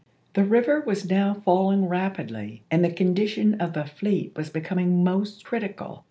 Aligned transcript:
The 0.33 0.43
river 0.43 0.81
was 0.81 1.07
now 1.07 1.35
falling 1.45 1.87
rapidly 1.87 2.63
and 2.71 2.83
the 2.83 2.89
condition 2.91 3.61
of 3.61 3.73
the 3.73 3.85
fleet 3.85 4.35
was 4.35 4.49
becoming 4.49 5.03
most 5.03 5.45
critical. 5.45 5.99